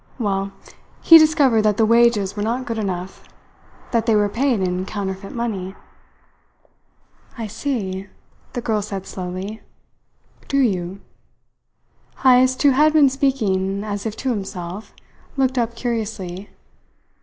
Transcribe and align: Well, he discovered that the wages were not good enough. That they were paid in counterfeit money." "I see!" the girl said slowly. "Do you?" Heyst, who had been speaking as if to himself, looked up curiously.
Well, 0.17 0.51
he 1.03 1.19
discovered 1.19 1.61
that 1.61 1.77
the 1.77 1.85
wages 1.85 2.35
were 2.35 2.41
not 2.41 2.65
good 2.65 2.79
enough. 2.79 3.23
That 3.91 4.07
they 4.07 4.15
were 4.15 4.29
paid 4.29 4.59
in 4.59 4.83
counterfeit 4.83 5.31
money." 5.31 5.75
"I 7.37 7.45
see!" 7.45 8.07
the 8.53 8.61
girl 8.61 8.81
said 8.81 9.05
slowly. 9.05 9.61
"Do 10.47 10.57
you?" 10.57 11.01
Heyst, 12.23 12.63
who 12.63 12.71
had 12.71 12.93
been 12.93 13.09
speaking 13.09 13.83
as 13.83 14.07
if 14.07 14.17
to 14.17 14.29
himself, 14.31 14.91
looked 15.37 15.59
up 15.59 15.75
curiously. 15.75 16.49